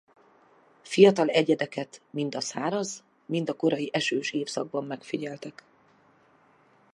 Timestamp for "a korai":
3.49-3.89